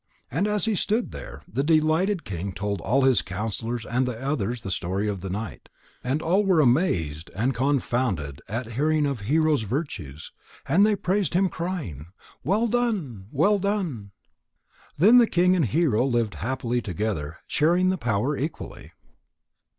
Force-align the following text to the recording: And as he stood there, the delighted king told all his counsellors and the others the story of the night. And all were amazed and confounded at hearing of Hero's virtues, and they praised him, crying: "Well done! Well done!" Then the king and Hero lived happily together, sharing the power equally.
And 0.31 0.47
as 0.47 0.65
he 0.65 0.73
stood 0.73 1.11
there, 1.11 1.43
the 1.47 1.63
delighted 1.63 2.23
king 2.25 2.53
told 2.53 2.81
all 2.81 3.03
his 3.03 3.21
counsellors 3.21 3.85
and 3.85 4.07
the 4.07 4.19
others 4.19 4.63
the 4.63 4.71
story 4.71 5.07
of 5.07 5.21
the 5.21 5.29
night. 5.29 5.69
And 6.03 6.23
all 6.23 6.43
were 6.43 6.59
amazed 6.59 7.29
and 7.35 7.53
confounded 7.53 8.41
at 8.47 8.71
hearing 8.71 9.05
of 9.05 9.19
Hero's 9.19 9.61
virtues, 9.61 10.31
and 10.67 10.87
they 10.87 10.95
praised 10.95 11.35
him, 11.35 11.49
crying: 11.49 12.07
"Well 12.43 12.65
done! 12.65 13.27
Well 13.31 13.59
done!" 13.59 14.09
Then 14.97 15.19
the 15.19 15.27
king 15.27 15.55
and 15.55 15.65
Hero 15.65 16.03
lived 16.07 16.33
happily 16.33 16.81
together, 16.81 17.37
sharing 17.45 17.89
the 17.89 17.97
power 17.99 18.35
equally. 18.35 18.93